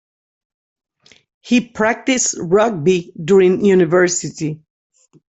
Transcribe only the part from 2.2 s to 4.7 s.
rugby during university.